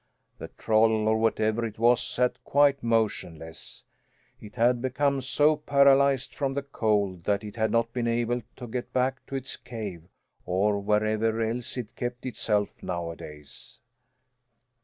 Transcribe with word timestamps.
The 0.39 0.47
troll, 0.57 1.07
or 1.07 1.19
whatever 1.19 1.63
it 1.63 1.77
was, 1.77 2.01
sat 2.03 2.43
quite 2.43 2.81
motionless. 2.81 3.83
It 4.39 4.55
had 4.55 4.81
become 4.81 5.21
so 5.21 5.55
paralyzed 5.55 6.33
from 6.33 6.55
the 6.55 6.63
cold 6.63 7.23
that 7.25 7.43
it 7.43 7.55
had 7.55 7.69
not 7.69 7.93
been 7.93 8.07
able 8.07 8.41
to 8.55 8.65
get 8.65 8.91
back 8.93 9.23
to 9.27 9.35
its 9.35 9.55
cave, 9.57 10.01
or 10.43 10.79
wherever 10.79 11.39
else 11.43 11.77
it 11.77 11.95
kept 11.95 12.25
itself 12.25 12.69
nowadays. 12.81 13.79